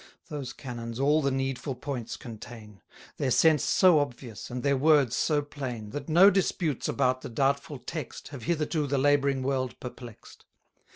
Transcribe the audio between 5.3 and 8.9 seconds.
plain, That no disputes about the doubtful text Have hitherto